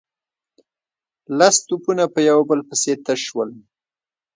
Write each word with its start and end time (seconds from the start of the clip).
لس 1.37 1.55
توپونه 1.67 2.03
په 2.13 2.19
يو 2.29 2.39
بل 2.49 2.59
پسې 2.69 2.93
تش 3.05 3.19
شول. 3.29 3.49